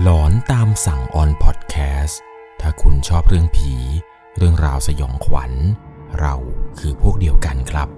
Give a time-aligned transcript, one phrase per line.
[0.00, 2.20] หลอนตามสั่งออนพอดแคสต์
[2.60, 3.74] ถ้าคุณชอบเรื่องผี
[4.36, 5.52] เรื่องราวสยองขวัญ
[6.20, 6.34] เรา
[6.78, 7.88] คือพวกเดียวกันครับ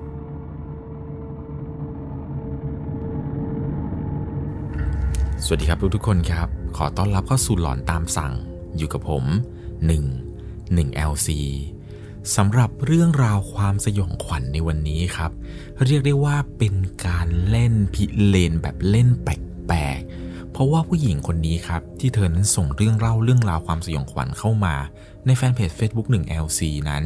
[5.45, 8.33] สวัสดีครับทุกทุกๆคนครับ ขอต้อนรับเข้าสู่หลอนตามสั่ง
[8.77, 9.25] อยู่กับผม
[10.01, 11.29] 1 1 LC
[12.37, 15.31] สำหรับเรื่องราวความสยองขวัญในวันนี้ครับ
[15.85, 16.75] เรียกได้ว่าเป็น
[17.07, 20.01] การเล่นพิเลนแบบเล่นแปลก
[20.55, 24.75] เพราะว่าผู้หญิงคนนี้ครับ ที่เธอนั้นส่งเรื่องเล่าเรื่องราวความสยองขวัญเข้ามา
[25.27, 27.05] ในแฟนเพจ Facebook 1 LC นั้น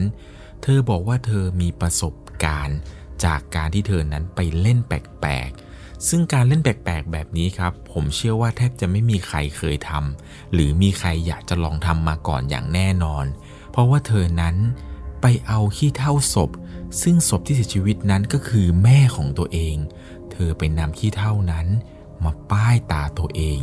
[0.62, 2.78] เธอบอกว่าเธอมีประสบการณ์
[3.24, 13.24] จากการที่เธอนั้นไปเล่นแปลกๆ ซึ่งการเล่นแปลกๆ แบบนี้ครับ ผมเชื่อว่าแทบจะไม่มีใครเคยทำหรือมีใครอยากจะลองทำมาก่อนอย่างแน่นอน
[13.70, 14.56] เพราะว่าเธอนั้น
[15.20, 16.50] ไปเอาขี้เท่าศพ
[17.02, 19.76] ซึ่งศพที่เสียชีวิตนั้นก็คือแม่ของตัวเอง
[20.32, 21.66] เธอไปนำขี้เท่านั้น
[22.24, 23.58] มาป้ายตาตัวเอง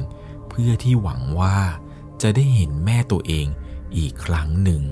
[0.50, 1.56] เพื่อที่หวังว่า
[2.22, 3.47] จะได้เห็นแม่ตัวเอง
[3.97, 4.84] อีกครั้งหนึ่ง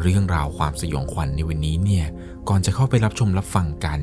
[0.00, 2.06] เรื่องราวความสยองขวัญในวันนี้เนี่ย
[2.48, 4.00] ก่อนจะเข้าไปรับชมรับฟังกัน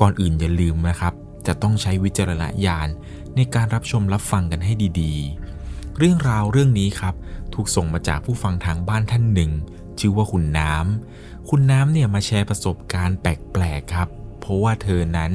[0.00, 1.14] ก่อนอื่นอย่าลืมนะครับ
[1.46, 2.88] จะต้องใช้วิจารณญาณ
[3.36, 7.14] ในการรับชมรับฟังกันให้ดีๆ เรื่องราวเรื่องนี้ครับ
[7.54, 9.52] ถูกส่งมาจากผู้ฟังทางบ้านท่านหนึ่ง
[9.98, 14.08] ชื่อว่าคุณน้ำ คุณน้ำเนี่ยมาแชร์ประสบการณ์แปลกๆครับ
[14.40, 15.32] เพราะว่าเธอนั้น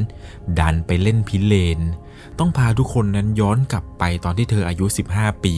[0.59, 1.79] ดันไปเล่นพิเลน
[2.39, 5.55] ต้องพาทุกคนนั้นย้อนกลับไปตอนที่เธออายุ 15 ปี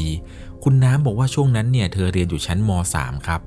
[0.64, 3.42] คุณน้ำบอกว่าช่วงนั้นเนี่ยเธอเรียนอยู่ชั้นม .3 ครับ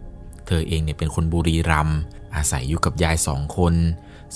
[0.46, 1.98] เธอเองเนี่ยเป็นคนบุรีรัมย์
[2.36, 3.74] อาศัยอยู่กับยายสองคน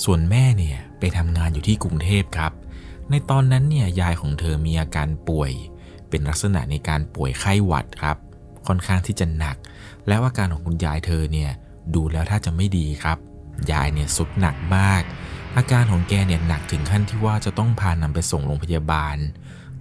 [0.04, 2.52] ส่วนแม่เนี่ยไปทำงานอยู่ที่กรุงเทพครับ
[3.10, 5.52] ในตอนนั้นเนี่ยยายของเธอมีอาการป่วย
[6.08, 8.16] เป็นลักษณะในการป่วยไข้หวัดครับ
[8.66, 9.56] ค่อนข้างที่จะหนัก
[10.08, 11.50] แล้วอาการของคุณยายเธอเนี่ย
[11.94, 13.18] ดูแล้วถ้าจะไม่ดีครับ
[13.72, 15.02] ยายเนี่ยสุดหนักมาก
[15.56, 19.16] อาการของแกเนี่ยหนักถึงขั้นที่ว่าจะต้องพานำไปส่งโรงพยาบาล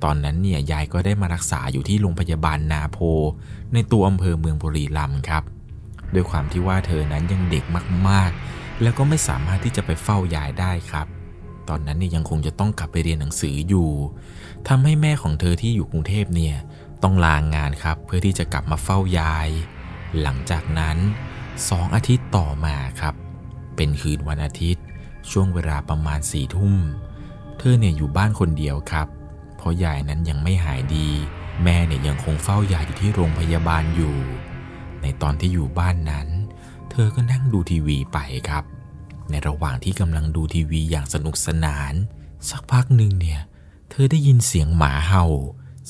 [0.04, 2.98] ตอนนั้นเนี่ยยายก็ได้มารักษาอยู่ที่โรงพยาบาลนาโพ
[3.74, 5.44] ในตัวอำเภอเมืองบุรีรัมย์ครับ
[6.14, 7.64] ด้วยความที่ว่าเธอนั้นยังเด็ก
[8.08, 11.08] มากๆ แล้วก็ไม่สามารถที่จะไปเฝ้ายายได้ครับ
[11.70, 13.90] ตอนนั้นเนี่ยยังคงจะต้องกลับไปเรียนหนังสืออยู่
[14.68, 16.56] ทำให้แม่ของเธอที่อยู่กรุงเทพเนี่ย
[17.04, 19.50] ต้องลางงานครับเพื่อที่จะกลับมาเฝ้ายาย
[20.22, 20.98] หลังจากนั้น
[21.70, 23.14] สองอาทิตย์ต่อมาครับ
[23.76, 24.84] เป็นคืนวันอาทิตย์
[25.32, 26.76] ช่วงเวลาประมาณสี่ทุ่ม
[27.58, 29.08] เธอเนี่ยอยู่บ้านคนเดียวครับ
[29.58, 31.08] เพราะยายนั้นยังไม่หายดี
[31.64, 34.16] แม่เนี่ยยังคงเฝ้ายายอยู่ที่โรงพยาบาลอยู่
[35.02, 36.28] ในตอนที่อยู่บ้านนั้น
[36.92, 38.18] เธอก็นั่งดูทีวีไป
[38.50, 38.64] ครับ
[39.30, 41.94] ในระหว่างที่กำลังดูทีวีอย่างสนุกสนาน
[42.50, 43.42] สักพักหนึ่งเนี่ย
[43.90, 45.26] เธอได้ยินเสียงหมาเห่า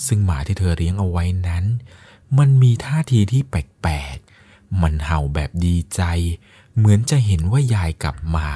[0.06, 1.66] ซึ่งหมาที่เธอเลี้ยงเอาไว้นั้น
[2.38, 6.02] มันมีท่าทีที่แปลกๆ มันเห่าแบบดีใจ
[6.78, 8.50] เหมือนจะเห็นว่ายายกลับมา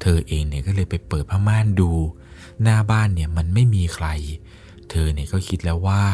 [0.00, 1.90] เธอเองเนี่ยก็เลยไปเปิดผ้าม่านดู
[2.62, 4.06] หน้าบ้านเนี่ยมันไม่มีใคร
[4.90, 6.04] เธอเนี่ยก็คิดแล้วว่า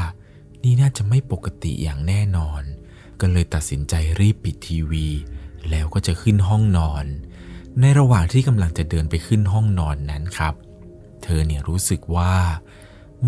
[0.63, 2.63] นี่น่าจะไม่ปกติอย่างแน่นอน
[3.21, 5.07] ก็เลยตัดสินใจรีบปิดทีวี
[5.71, 7.05] แล้วก็จะขึ้นห้องนอน
[7.81, 10.55] ในระหว่างที่กำลังจะเดินไปขึ้นห้องนอนนั้นครับ
[11.23, 12.35] เธอเนี่ยรู้สึกว่า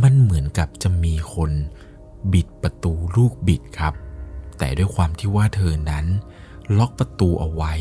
[0.03, 1.51] มันเหมือนกับจะมีคน
[2.33, 3.95] บิดประตูลูกบิดครับ
[4.59, 6.07] แต่ด้วยความที่ว่าเธอนั้น
[6.79, 7.75] ล็อกประตูเอาไว้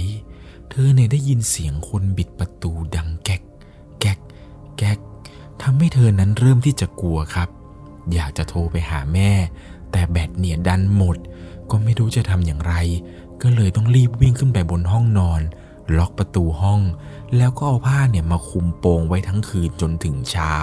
[0.69, 3.41] เธอเนี่ยได้ยินเสียงคนบิดประตูดังแก๊ก
[3.99, 4.19] แก๊ก
[4.77, 4.99] แก๊ก
[5.61, 7.49] ทำให้เธอนั้นเริ่มที่จะกลัวครับ
[8.13, 9.31] อยากจะโทรไปหาแม่
[9.91, 11.17] แต่แบตเนี่ยดันหมด
[11.69, 12.73] ก็ไม่รู้จะทำอย่างไร
[13.41, 15.41] ก็เลยต้องรีบวิ่งขึ้นไปบนห้องนอน
[15.97, 16.81] ล็อกประตูห้อง
[17.37, 20.55] แล้วก็เอาผ้าเนี่ยมาคุมโปงไว้ทั้งคืนจนถึงเช้า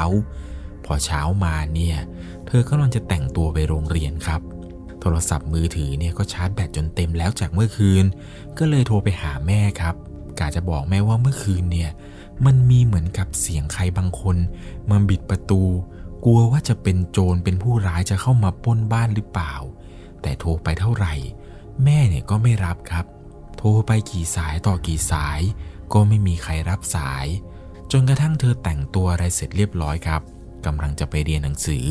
[0.85, 1.97] พอเช้ามาเนี่ย
[2.47, 4.41] เธอกำลังจะแต่งตัวไปโรงเรียนครับ
[5.03, 8.05] โทรศัพท์มือถือเนี่ยก็ชาร์จแบตจนเต็มแล้วจากเมื่อคืน
[8.59, 9.95] ก็เลยโทรไปหาแม่ครับ
[10.39, 11.91] กาจะบอกแม่ว่าเมื่อคืนเนี่ย
[12.47, 14.37] มันมีเหมือนกับเสียงใครบางคน
[14.91, 15.63] มาบิดประตู
[16.25, 19.55] กลัวว่าจะเป็นโจรเป็นผู้ร้ายจะเข้ามาป้นบ้านหรือเปล่า
[20.23, 21.15] แต่โทรไปเท่าไหร่
[21.85, 23.07] แม่เนี่ยก็ไม่รับครับ
[23.57, 25.41] โทรไปกี่สายต่อกี่สาย
[25.93, 27.27] ก็ไม่มีใครรับสาย
[27.93, 30.23] จนกระทั่งเธอแต่งตัวอะไรเสร็จเรียบร้อยครับ
[30.67, 31.85] กำลังจะไปเรียนหนังสือ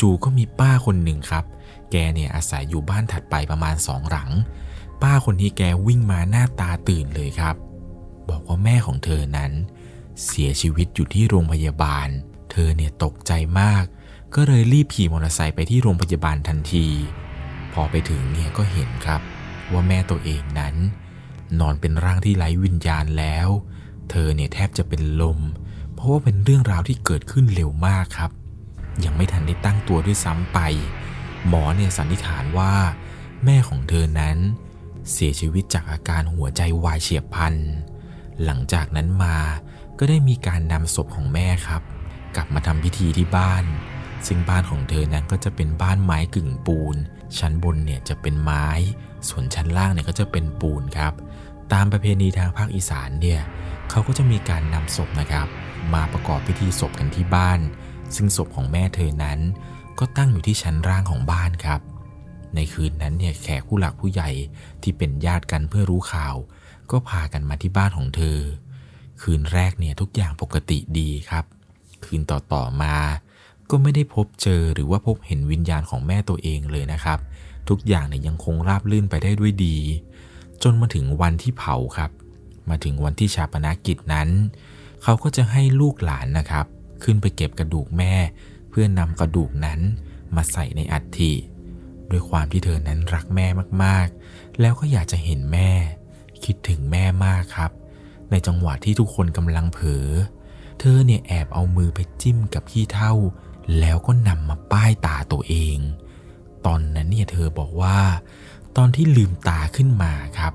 [0.00, 1.44] จู่ๆก็มีป้าคนหนึ่งครับ
[1.90, 4.30] แกเนี่ยอาศัยอยู่บ้านถัดไปประมาณสองหลัง
[5.02, 7.56] ป้าคนนี้แกวิ่งมาหน้าตาตื่นเลยครับ
[8.28, 9.52] บอกว่าแม่ของเธอนั้น
[10.24, 12.08] เสียชีวิตอยู่ที่โรงพยาบาล
[12.52, 13.84] เธอเนี่ยตกใจมาก
[14.34, 16.86] ก็เลยรีบขี่มอเตอร์ไซค์ไปที่โรงพยาบาลทันที
[17.72, 19.20] พอไปถึงเนี่ยก็เห็นครับ
[19.72, 20.74] ว่าแม่ตัวเองนั้น
[21.60, 23.48] นอนเป็นร่างที่ไร้วิญญาณแล้ว
[24.10, 25.38] เธอเนี่ยแทบจะเป็นลม
[25.94, 28.30] เพราะว่าเป็นเรื่องราวที่เกิดขึ้นเร็วมากครับ
[29.04, 30.58] ยังไม่ทันได้ตั้งตัวด้วยซ้ำไป
[31.48, 32.74] หมอเนี่ยสันนิษฐานว่า
[33.44, 34.38] แม่ของเธอนั้น
[35.12, 37.54] เสียชีวิตจากอาการหัวใจวายเฉียบพลัน
[38.44, 39.36] หลังจากนั้นมา
[39.98, 41.82] ก็ได้มีการนำศพของแม่ครับ
[42.36, 43.64] กลับมาทำพิธีที่บ้าน
[44.26, 46.96] ซึ่งบ้านของเธอนั้นก็จะเป็นบ้านไม้กึ่งปูน
[47.38, 48.68] ชั้นบนเนี่ยจะเป็นไม้
[49.28, 51.12] ส่วนชั้นล่างเนี่ยก็จะเป็นปูนครับ
[51.72, 53.40] ตามประเพณีทางภาคอีสานเนี่ย
[53.90, 55.46] เขาก็จะมีการนำศพนะครับ
[55.94, 57.60] มาประกอบพิธีศพกันที่บ้าน
[58.14, 59.38] ซึ่งศพของแม่เธอนั้น
[60.00, 61.80] ก็ตั้งอยู่ที่ชั้นล่างของบ้านครับ
[62.54, 64.30] ในคืนนั้นเนี่ยแขกผู้หลักผู้ใหญ่
[64.82, 66.34] ที่เป็นญาติกันเพื่อรู้ข่าว
[66.90, 68.38] ก็พากันมาที่บ้านของเธอ
[69.22, 71.44] คืนแรกเนี่ยทุกอย่างปกติดีครับ
[72.04, 72.96] คืนต่อๆมา
[73.70, 77.18] ก็ไม่ได้พบเจอหรือว่าพบเห็นวิญญาณของแม่ตัวเองเลยนะครับ
[77.68, 79.78] ทุกอย่างเนี่ยยังคงราบลื่นไปได้ด้วยดี
[80.62, 82.10] จนมาถึงวันที่เผาครับ
[82.70, 84.28] มาถึงวันที่ชาปนากิจนั้น
[85.02, 86.66] เขาก็จะให้ลูกหลานนะครับ
[87.02, 88.14] ขึ้นไปเก็บกระดูกแม่
[88.70, 89.80] เพื่อนำกระดูกนั้น
[90.36, 91.32] มาใส่ในอัฐิ
[92.10, 93.46] ด้วยความที่เธอนั้นรักแม่
[93.84, 95.70] มากๆ แล้วก็อยากจะเห็นแม่
[96.44, 97.70] คิดถึงแม่มากครับ
[98.30, 100.06] ในจังหวะที่ทุกคนกำลังเผลอ
[100.80, 103.14] เธอเนี่ยแอบเอามือไปจิ้มกับขี้เท่า
[103.80, 105.78] แล้วก็นำมาป้ายตาตัวเอง
[106.66, 107.98] ตอนนั้นเนี่ยเธอบอกว่า
[108.76, 110.52] ตอนที่ลืมตาขึ้นมาครับ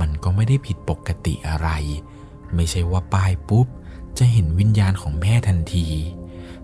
[0.00, 1.68] มันก็ไม่ได้ผิดปกติอะไร
[2.54, 3.66] ไม่ใช่ว่าป้ายปุ๊บ
[4.18, 5.86] จะเห็นวิญญาณของแม่ทันที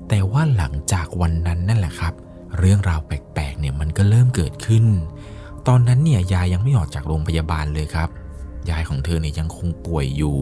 [0.08, 2.14] แต่ว่าหลังจากวันนั้นนั่นแหละครับ
[2.58, 4.84] เรื่องราวแปลกๆเนี่ยมันก็เริ่มเกิดขึ้น
[5.68, 8.08] ตอนนั้นเนี่ยยายยังไม่ออกจากโรงพยาบาลเลยครับ
[8.70, 10.38] ยายของเธอเนี่ยยังคงป่วยอยู่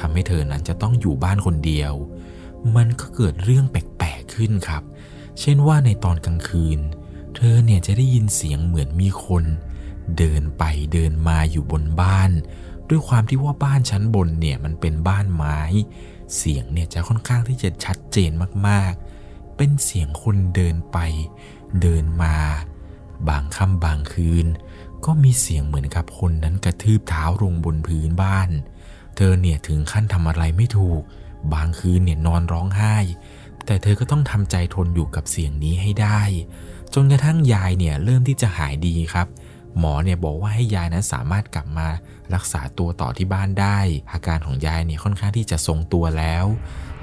[0.00, 1.92] ทำให้เธอนั้นจะต้องอยู่บ้านคนเดียว
[2.76, 4.82] มันก็เกิดเรื่องแปลกๆขึ้นครับ
[5.40, 6.78] เช่นว่าในตอนกลางคืน
[7.36, 9.44] เธอเนี่ยจะได้ยินเสียงเหมือนมีคน
[10.18, 12.30] เดินไปเดินมาอยู่บนบ้าน
[12.88, 15.60] ด้วยความที่ว่าบ้านชั้นบนเนี่ยมันเป็นบ้านไม้
[16.36, 18.30] เสียงเนี่ยจะค่อนข้างที่จะชัดเจน
[18.68, 20.98] มากๆ เป็นเสียงคนเดินไป
[21.80, 22.36] เดินมา
[23.28, 24.46] บางค่ำบางคืน
[25.04, 28.50] ก็มีเสียงเหมือนกับคนนั้นกระทืบเท้าลงบนพื้นบ้าน
[29.16, 31.02] เธอเนี่ยถึงขั้นทำอะไรไม่ถูก
[31.54, 32.96] บางคืนเนี่ยนอนร้องไห้
[33.66, 36.20] แต่เธอก็ต้องทำใจทนอยู่กับเสียงนี้ให้ได้
[36.94, 39.26] จนกระทั่งยายเนี่ยเริ่มที่จะหายดีครับ
[39.78, 41.88] หมอเนี่ยบอกว่าให้ยายนั้นสามารถกลับมา
[42.34, 43.78] รักษาตัวต่อที่บ้านได้
[44.12, 46.44] อาการของยายเนี่ยค่อนข้างที่จะทรงตัวแล้ว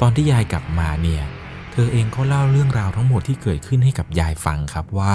[0.02, 1.24] ตอนที่ยายกลับมาเนี่ย
[1.72, 5.14] เธอเองก็เล่าเรื่องราวทั้งหมดที่เกิดขึ้นให้กับยายฟังครับว่า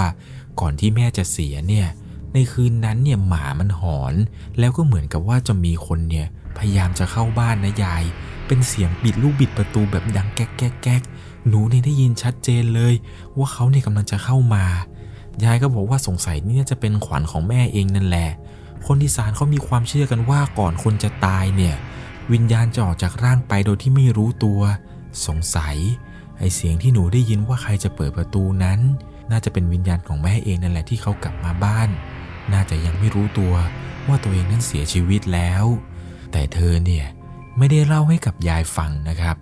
[0.59, 1.87] ก่อนที่แม่จะเสียเนี่ย
[2.33, 4.13] ในคืนนั้นเนี่ยหมามันหอน
[4.59, 8.03] แล้วก็เหมือนกับว่าจะมีคนเนี่ยพยายามจะเข้าบ้านนะยาย
[8.47, 11.01] เป็นเสียงบิดลูกบิดประตูแบบดังแก๊กแก๊กแก๊ก
[11.47, 12.93] หนูเนี่ยได้ยินชัดเจนเลย
[13.37, 14.65] ว่าเขาเนี่ยกำลังจะเข้ามา
[15.43, 18.29] ยายก็บอกว่าสงสัยนี่จะเป็นขวัญของแม่เองนั่นแหละ
[18.87, 21.75] คนที่สารเขามีความเชื่อกันว่าก่อนคนจะตายเนี่ย
[22.31, 24.59] วิญญาณจะออกจากร่างไปโดยที่ไม่รู้ตัว
[25.27, 25.77] สงสัย
[26.37, 28.79] ไอเสียงที่หนูได้ยินว่าใครจะเปิดประตูนั้น
[29.31, 31.89] น่าจะเป็นวิญญาณของแม่เองนั่นแหละที่เขากลับมาบ้าน
[32.53, 33.53] น่าจะยังไม่รู้ตัว
[34.07, 35.65] ว่าตัวเองนั้นเสียชีวิตแล้ว
[36.31, 37.05] แต่เธอเนี่ย
[37.57, 39.35] ไม่ได้เล่าให้กับยายฟังนะครับ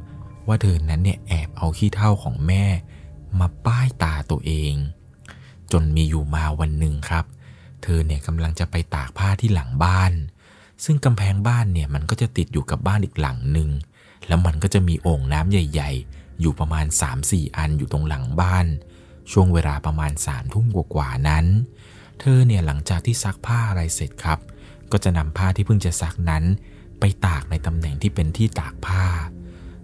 [0.48, 2.63] ว่าเธอนั้นเนี่ยแอบเอาขี้เท่าของแม่
[3.39, 4.74] มาป้ายตาตัวเอง
[5.71, 7.25] จนมีอยู่มาวันหนึ่งครับ
[7.83, 10.13] เธอเนี่ยกำลังจะไปตากผ้าที่หลังบ้าน
[10.83, 13.69] ซึ่งกำแพงบ้านเนี่ยมันก็จะติดอยู่กับบ้านอีกหลังหนึ่ง
[14.27, 16.86] แล้วมันก็จะมีโอ่งน้ำใหญ่ ๆ อยู่ประมาณ
[17.21, 18.65] 3-4 อันอยู่ตรงหลังบ้าน
[19.31, 21.45] ช่วงเวลาประมาณสามทุ่มกว่าๆนั้น
[22.19, 24.39] เธอเนี่ยหลังจากที่ซักผ้าอะไรเสร็จครับ
[24.92, 26.44] ก็จะนำผ้าที่เพิ่งจะซักนั้น
[27.00, 29.06] ไปตากในตำแหน่งที่เป็นที่ตากผ้า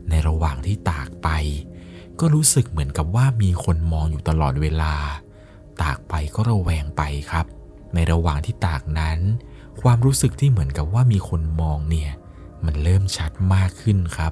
[0.10, 1.30] ในระหว่างที่ตากไป
[2.20, 4.94] ก็รู้สึกเหมือนกับว่ามีคนมองอยู่ตลอดเวลา
[5.82, 7.46] ตากไปก็ระแวงไปครับ
[7.94, 9.20] ในระหว่างที่ตากนั้น
[9.82, 12.12] ความรู้สึกที่เหมือนกับว่ามีคนมองเนี่ย
[12.66, 14.32] มันเริ่มชัดมากขึ้นครับ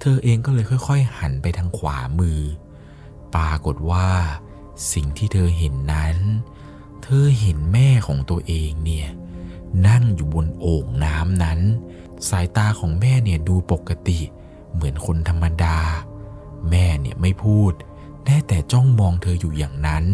[0.00, 2.40] เธอเองก็เลยค่อย ๆ หันไปทางขวามือ
[3.34, 4.08] ปรากฏว่า
[4.92, 6.16] สิ่งที่เธอเห็นนั้น
[7.02, 9.08] เธอเห็นแม่ของตัวเองเนี่ย
[9.88, 11.60] นั่งอยู่บนโอ่งน้ำนั้น
[12.28, 14.20] สายตาของแม่เนี่ยดูปกติ
[14.72, 15.78] เหมือนคนธรรมดา
[16.70, 17.72] แม่เนี่ยไม่พูด
[18.24, 20.04] แน่แต่จ้องมองเธออยู่อย่างนั้น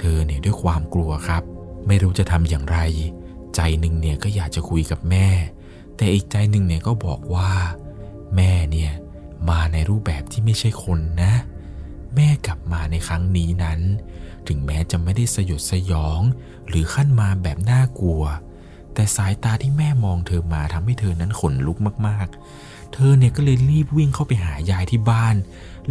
[0.00, 1.42] เธอเนี่ยด้วยความกลัวครับ
[1.86, 2.78] ไม่รู้จะทำอย่างไร
[3.54, 5.28] ใจหนึ่งเนี่ยก็อยากจะคุยกับแม่
[5.96, 7.52] แต่อีกใจหนึ่งเนี่ยก็บอกว่า
[8.36, 8.92] แม่เนี่ย
[9.50, 11.32] มาในรูปแบบที่ไม่ใช่คนนะ
[12.14, 13.80] แม่กลับมาในครั้งนี้นั้น
[14.48, 16.20] ถึงแม้จะไม่ได้สยดสยอง
[16.68, 18.22] หรือขั้นมาแบบน่ากลัว
[18.94, 25.36] แต่สายตาที่แม่มองเธอมาทำให้เธอนั้นขนลุกมากๆ เธอเนี่ยก็เลยรีบวิ่งเข้าไปหายายที่บ้าน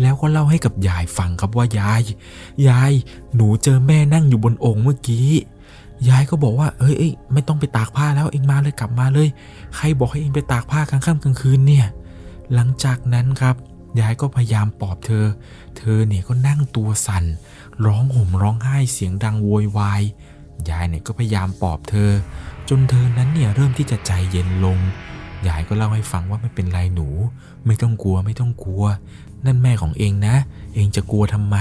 [0.01, 2.01] แล้วก็เล่าให้กับยายฟังครับว่ายาย
[2.67, 2.91] ยาย
[3.35, 5.29] หนูเจอแม่นั่งอยู่บนโอ่งเมื่อกี้
[6.09, 9.27] ยายก็บอกว่าเอ้ยอยไม่ต้องไปตากผ้าแล้วเองมาเลยกลับมาเลย
[9.75, 11.87] ใครบอกให้เองไปตากผ้ากลางค่ำกลางคืนเนี่ย
[12.53, 13.55] หลังจากนั้นครับ
[13.99, 15.25] ยายก็พยายามปลอบเธอ
[15.77, 17.25] เธอเนี่ยก็นั่งตัวสั่น
[17.85, 20.01] ร้องห่มร้องไห้เสียงดังโวยวาย
[20.69, 22.11] ยายเนี่ยก็พยายามปลอบเธอ
[22.69, 24.79] จนเธอนั้นเนี่ยเริ่มที่จะใจเย็นลง
[25.47, 27.07] ยายก็เล่าให้ฟังว่าไม่เป็นไรหนู
[27.65, 28.83] ไม่ต้องกลัวไม่ต้องกลัว
[29.45, 30.35] นั่นแม่ของเองนะ
[30.75, 31.57] เองจะกลัวทำไม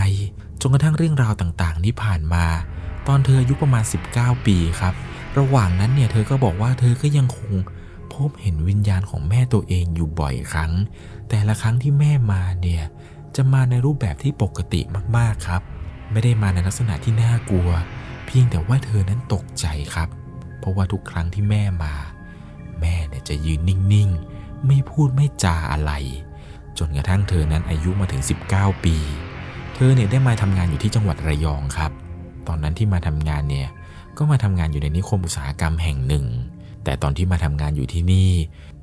[0.60, 2.44] จนกระทั่งเรื่องราวต่างๆที่ผ่านมา
[3.06, 4.94] ตอนเธออายุประมาณ 19 ปีครับ
[5.38, 7.52] ระหว่างนั้นเนี่ยเธอก็บอกว่าเธอก็ยังคง
[8.14, 10.72] พบเห็นวิญญาณของแม่ตัวเองอยู่บ่อยครั้ง
[11.28, 12.84] แต่ละครั้งที่แม่มาเนี่ย
[13.36, 14.80] จะมาในรูปแบบที่ปกติ
[15.16, 15.62] มากๆครับ
[16.12, 17.70] ไม่ได้มาในลักษณะที่น่ากลัว
[18.26, 20.08] เพียงแต่ว่าเธอนั้นตกใจครับ
[20.58, 21.94] เพราะว่าทุกครั้งที่แม่มา
[22.80, 25.92] แม่เนี่ยจะยืนนิ่งๆ ไม่พูดไม่จาอะไร
[26.78, 28.96] จนกระทั่งเธอนั้นอายุมาถึง 19 ปี
[29.74, 31.92] เธอเนี่ยได้มาทำงานอยู่ที่จังหวัดระยองครับ
[32.48, 33.68] ตอนนั้นที่มาทำงานเนี่ย
[34.18, 36.26] ก็มาทำงานอยู่ในนิคมอุตสาหกรรมแห่งหนึ่ง
[36.84, 38.30] แต่ตอนที่มาทำงานอยู่ที่นี่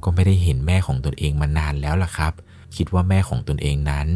[0.03, 2.33] ก็ไม่ได้เห็นแม่ของตนเองมานานแล้วล่ะครับ
[2.75, 4.07] คิดว่าแม่ของตนเองนั้น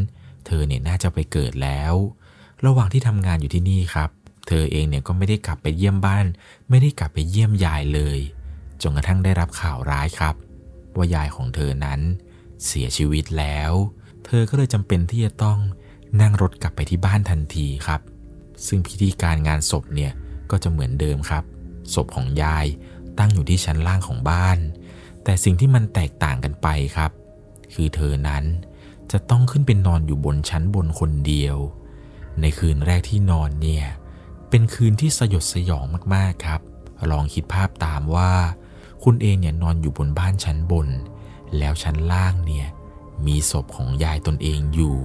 [0.46, 1.94] เธอเนี่ยน่าจะไปเกิดแล้ว
[2.64, 4.10] ระหว่างที่ทำงานอยู่ที่นี่ครับ
[4.48, 6.26] เธอเองเนี่ยก็ไม่ได้กลับไปเยี่ยมบ้าน
[6.68, 8.18] ไม่ได้กลับไปเยี่ยมยายเลย
[8.82, 10.34] จนกระทั่งได้รับข่าวร้ายครับ
[10.96, 12.00] ว่ายายของเธอนั้น
[12.66, 13.72] เสียชีวิตแล้ว
[14.24, 15.58] เธอก็เลยจำเป็นที่จะต้อง
[16.20, 18.00] นั่งรถกลับไปที่บ้านทันทีครับ
[18.66, 20.12] ซึ่งพิธีการงานศพเนี่ย
[20.50, 21.44] ก็จะเหมือนเดิมครับ
[21.94, 22.66] ศพของยาย
[23.18, 24.58] ตั้งอยู่ที่ชั้นล่างของบ้าน
[25.24, 27.10] แต่สิ่งที่มันแตกต่างกันไปครับ
[27.74, 28.44] คือเธอนั้น
[29.12, 31.56] จะต้องขึ้นเป็นนอนอยู่บนชั้นบนคนเดียว
[32.40, 33.86] ในคืนแรกที่นอนเนี่ย
[34.50, 36.60] เป็นคืนที่สยดสยองมากๆครับ
[37.12, 38.32] ลองคิดภาพตามว่า
[39.04, 40.88] คุณเองเนี่ยนอนอยู่บนบ้านชั้นบน
[41.58, 42.66] แล้วชั้นล่างเนี่ย
[43.26, 44.96] มีศพของยายตนเองอยู่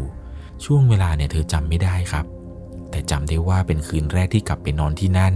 [0.65, 2.25] ช่วงเวลาเนี่ยเธอจำไม่ได้ครับ
[2.89, 5.35] แต่จำได้ว่าเป็นคืนแรกที่กลับไปนอนที่นั่น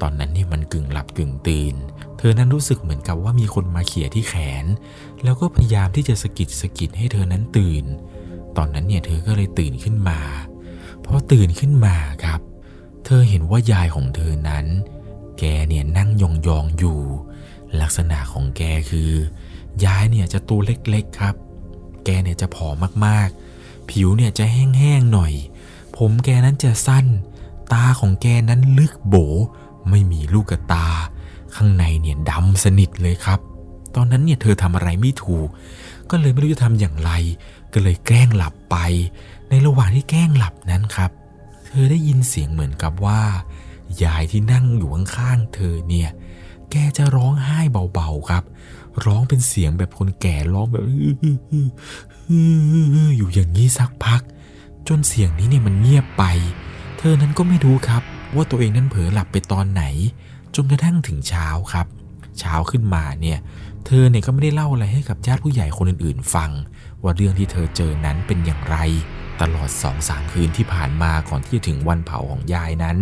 [0.00, 1.74] ตอนนั้นเนี่ยมันกึ่งหลับกึ่งตื่น
[2.18, 4.64] เธอนั้นรู้สึกเหมือนกับว่ามีคนมาเขี่ยที่แขน
[5.24, 7.84] แล้วก็พยายามที่จะสะกิดสะกิดให้เธอนั้นตื่น
[8.56, 10.18] ตอนนั้นเนี่ยเธอก็เลยตื่นขึ้นมา
[11.04, 12.40] พอตื่นขึ้นมาครับ
[13.04, 14.66] เธอเห็นว่ายายของเธอนั้น
[15.38, 16.22] แกเนี่ยนั่งย
[16.56, 17.00] องๆอยู่
[17.82, 19.10] ลักษณะของแกคือ
[19.84, 21.34] ยายเนี่ยจะตัวเล็กๆครับ
[22.04, 25.32] แกเนี่ยจะผอมมากๆ ผิวเนี่ยจะแห้งๆหน่อย
[25.96, 27.06] ผมแกนั้นจะสั้น
[27.72, 29.14] ตาของแกนั้นลึกโบ
[29.90, 30.86] ไม่มีลูกตา
[31.54, 33.40] ข้างในเนี่ยดำสนิทเลยครับ
[33.94, 35.48] ตอนนั้นเนี่ยเธอทำอะไรไม่ถูก
[36.10, 37.10] ก็เลยไม่รู้จะทำอย่างไร
[37.72, 38.76] ก็เลยแกล้งหลับไป
[39.48, 41.10] ในระหว่างที่แกล้งหลับนั้นครับ
[41.66, 43.20] เธอได้ยินเสียงเหมือนกับว่า
[44.04, 46.10] ยายที่นั่งอยู่ข้างๆเธอเนี่ย
[46.76, 47.60] แกจะร้องไห้
[47.92, 48.44] เบาๆครับ
[49.04, 50.84] ร้องเป็นเสียงแบบคนแก่ร้องแบบ
[53.16, 54.22] อยู่อย่างนี้สักพัก
[54.88, 56.24] จนเสียงนี้เนี่ยมันเงียบไป
[56.98, 58.02] เธอนั้นก็ไม่รู้ครับ
[58.34, 59.84] ว่าตัวเองนั้นเผลอหลับไปตอนไหน
[60.54, 61.86] จนกระทั่งถึงเช้าครับ
[62.38, 63.38] เช้าขึ้นมาเนี่ย
[63.86, 66.50] เธอเนี่ยก็ไม่ได้เล่าอะไรให้กับญาติผู้ใหญ่คนอื่นๆ ฟัง
[67.02, 68.76] ว่าเรื่องที่เธอเจอนั้นเป็นอย่างไร
[69.40, 72.98] ตลอดสองสามคืนที่ผ่านมาก่อนที่จะถึงวันเผาของยายนั้น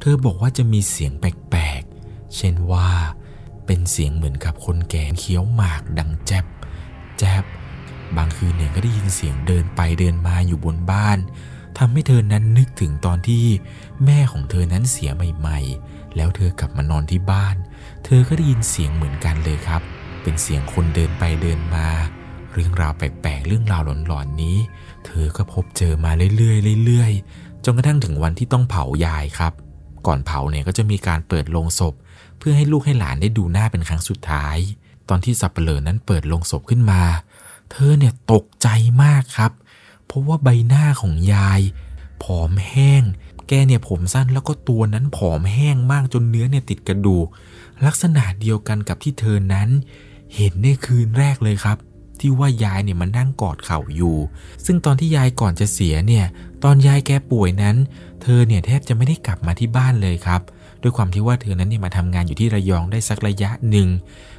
[0.00, 1.82] เธอบอกว่าจะมีเสียงแปลก
[2.36, 2.88] เช่นว่า
[3.66, 6.44] เป็นเสียงเหมือนกับคนแก่เคี้ยวหมากดังแจบ
[7.18, 7.44] แจบ
[8.16, 11.18] บางคืนเนี่ยก็ได้ยินเสียงเดินไปเดินมาอยู่บนบ้าน
[11.78, 13.44] ทำให้เธอนั้นนึกถึงตอนที่
[14.04, 17.56] แม่ของเธอนั้นเสียใหม่ ๆ แล้วเธอกลับมานอนที่บ้าน
[18.04, 19.82] เธอก็ได้ยินเสียงเหมือนกันเลยครับ
[20.22, 21.88] เป็นเสียงคนเดินไปเดินมา
[22.52, 24.56] เรื่องราวแปลกๆ เรื่องราวหลอนๆนี้
[25.06, 29.52] เธอก็พบเจอมาเรื่อยๆเรื่อยๆจนกระทั่งถึงวันที่ต้องเผายายครับ
[30.06, 31.94] ก่อนเผาเนี่ยก็จะมีการเปิดโลงศพ
[32.48, 34.56] พื่อให้ลูกให้หลานได้ดูหน้าเป็นครั้งสุดท้าย
[35.08, 37.02] ตอนที่สับเปลอนั้นเปิดโลงศพขึ้นมา
[37.70, 38.68] เธอเนี่ยตกใจ
[39.02, 39.52] มากครับ
[40.06, 41.60] เพราะว่าใบหน้าของยาย
[42.22, 43.02] ผอมแห้ง
[43.48, 47.26] แกเนี่ยผมสั้นแล้วก็ตัวนั้นผอมแห้งมากจนเนื้อเนี่ยติดกระดูก
[47.86, 49.68] ลักษณะเดียวกันกับที่เธอนั้น
[50.34, 51.78] เห็นในคืนแรกเลยครับ
[52.20, 54.16] ที่ว่ายายเนี่ยมันนั่งกอดเข่าอยู่
[54.64, 56.26] ซึ่งตอนที่ยายก่อนจะเสียเนี่ย
[56.64, 57.76] ตอนยายแกป่วยนั้น
[58.22, 60.42] เธอเนี่ยแทบจะไม่ได้กลับมาที่บ้านเลยครับ
[60.86, 63.88] ด้วยความที่ว่าเธอนั้นเนี่ยมาทำงานอยู่ที่ระยองได้สักระยะหนึ่ง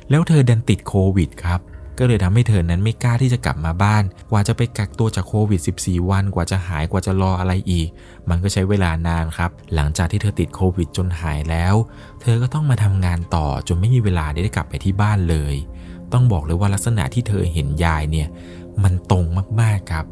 [0.09, 1.59] แล้วเธอดันติดโควิดครับ
[1.99, 7.87] ก็เลยทำให้เธอนั้นไม่กล้าที่จะกลับมาบ้าน กว่าจะไปกักตัวจากโควิด 14 วัน กว่าจะหาย กว่าจะรออะไรอีก
[8.29, 11.75] มันก็ใช้เวลานานครับ หลังจากที่เธอติดโควิดจนหายแล้ว
[12.21, 15.55] เธอก็ต้องมาทำงานต่อจนไม่มีเวลาได้กลับไปที่บ้านเลย
[16.13, 18.27] ต้องบอกเลยว่าลักษณะที่เธอเห็นยายเนี่ย
[18.83, 19.25] มันตรง
[19.61, 20.05] มากๆครับ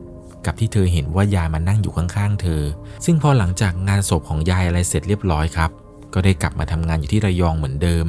[0.46, 2.62] กับที่เธอเห็นว่ายายมานั่งอยู่ข้างๆเธอ
[3.06, 5.72] ซึ่งพอหลังจากงานศพของยายอะไรเสร็จเรียบร้อยครับ
[6.15, 8.05] ก็ได้กลับมาทำงานอยู่ที่ระยองเหมือนเดิม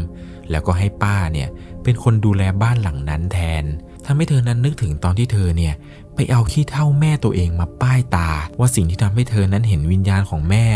[0.50, 1.48] แล้วก็ให้ป้าเนี่ย
[1.82, 3.64] เป็นคนดูแลบ้านหลังนั้นแทน
[4.06, 5.74] ทำให้เธอนั้นนึกถึงตอนที่เธอเนี่ย
[6.14, 10.66] ไปเอาขี้เท่าแม่ตัวเองมาป้ายตา ว่าสิ่งที่ทำให้เธอนั้นเห็นวิญญาณของแม่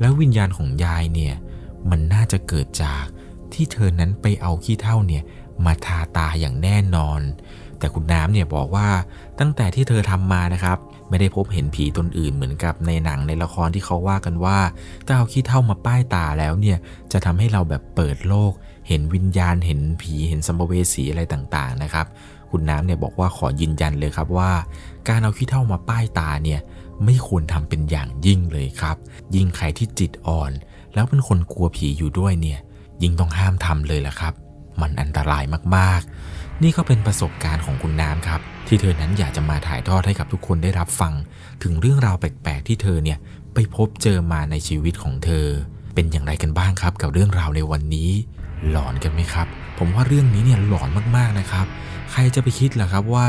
[0.00, 1.34] แล้ววิญญาณของยายเนี่ย
[1.90, 3.04] มันน่าจะเกิดจาก
[3.54, 5.22] ที่เธอนั้นไปเอาขี้เท่าเนี่ย
[5.64, 7.20] มาทาตาอย่างแน่นอน
[7.78, 8.88] แต่คุณน้ำเนี่ยบอกว่า
[9.40, 10.78] ตั้งแต่ที่เธอทำมานะครับ
[11.12, 14.58] ไม่ได้พบเห็นผีตนอื่นเหมือนกับในหนังในละครที่เขาว่ากันว่า
[15.06, 16.78] ถ้าเอาขี้เท่ามาป้ายตาแล้วเนี่ย
[17.12, 18.52] จะทำให้เราแบบเปิดโลก
[18.88, 22.06] เห็นวิญญาณเห็นผีเห็นสัมภเวสีอะไรต่างๆนะครับ
[22.50, 24.52] คุณน้ำเนี่ยบอกว่าขอยืนยันเลยครับว่า
[25.08, 26.60] การเอาขี้เท่ามาป้ายตาเนี่ย
[27.04, 28.96] ไม่ควรทำเป็นอย่างยิ่งเลยครับ
[29.34, 30.52] ยิ่งใครที่จิตอ่อน
[30.94, 32.60] แล้วเป็นคนกลัวผีอยู่ด้วยเนี่ย
[33.02, 34.34] ยิ่งต้องห้ามทำเลยแหละครับ
[34.80, 35.44] มันอันตราย
[35.76, 41.12] มากๆ นี่ก็เป็นประสบการณ์ของคุณน้ำครับ ที่เธอนั้นอยากจะมาถ่ายทอดให้กับทุกคนได้รับฟัง
[41.62, 43.18] ถึงเรื่องราวแปลกๆที่เธอเนี่ย
[43.54, 45.46] ไปพบเจอมาในชีวิตของเธอ
[45.94, 48.10] เป็นอย่างไรกันบ้างครับกับเรื่องราวในวันนี้
[48.70, 49.46] หลอนกันไหมครับ
[49.78, 51.66] ผมว่าเรื่องนี้เนี่ยหลอนมากๆนะครับ
[52.10, 53.28] ใครจะไปคิดล่ะครับว่า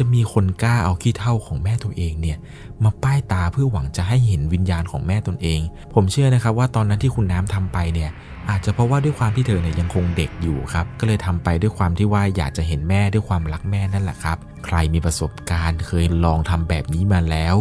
[0.00, 2.38] จะมีคนกล้าเอาขี้เท่าของแม่ตัวเองเนี่ย
[2.84, 5.60] มาป้ายตาเพื่อหวังจะให้เห็นวิญญาณของแม่ตนเอง
[5.94, 8.10] ผมเชื่อนะครับว่าตอนนั้นที่คุณน้ำทำไปเนี่ย
[8.50, 17.54] อาจจะเพราะว่าด้วยความที่เธอเนี่ยยังคงเด็กอยู่ครับ ก็เลยทำไปด้วยความที่ว่าอยากจะเห็นแม่ด้วยความรักแม่นั่นแหละครับ ใครมีประสบการณ์เคยลองทำแบบนี้มาแล้ว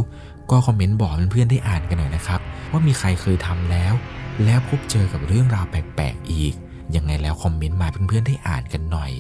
[0.51, 2.39] ก็คอมเมนต์บอกเพื่อนๆได้อ่านกันหน่อยนะครับ
[2.71, 3.93] ว่ามีใครเคยทำแล้ว
[4.43, 6.53] แล้วพบเจอกับเรื่องราวแปลกๆอีก
[6.95, 9.11] ยังไงแล้วคอมเมนต์มาเพื่อนๆได้อ่านกันหน่อย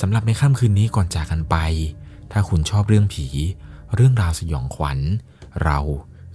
[0.00, 1.56] สำหรับในค่ำคืนนี้ก่อนจากกันไป
[2.32, 3.26] ถ้าคุณชอบเรื่องผี
[3.94, 4.98] เรื่องราวสยองขวัญ
[5.64, 5.78] เรา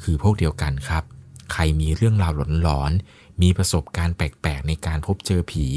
[0.03, 1.03] คือพวกเดียวกันครับ
[1.51, 2.31] ใครมีเรื่องราว
[2.61, 5.67] หลอนๆ มีประสบการณ์แปลกๆ ในการพบเจอผี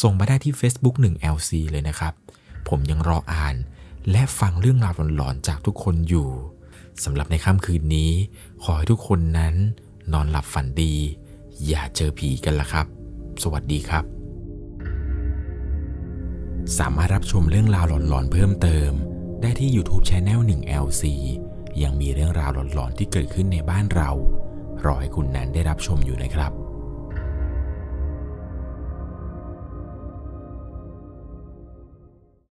[0.00, 2.12] ส่งมาได้ที่ Facebook 1 LC เลยนะครับ
[2.68, 3.56] ผมยังรออ่าน
[4.10, 6.28] และฟังเรื่องราวหลอนๆ จากทุกคนอยู่
[7.04, 8.10] สำหรับในค่ำคืนนี้
[8.62, 9.54] ขอให้ทุกคนนั้น
[10.12, 10.94] นอนหลับฝันดี
[11.66, 12.86] อย่าเจอผีกันละครับ
[13.42, 14.04] สวัสดีครับ
[16.78, 18.92] สามารถรับชมเรื่องราวหลอนๆ เพิ่มเติม
[19.42, 21.04] ได้ที่ YouTube Channel 1 LC
[21.82, 24.10] ยังมีเรื่องราวหลอนๆที่เกิดขึ้นในบ้านเรา
[24.84, 26.52] รอให้คุณนั้นได้รับชมอยู่นะครับ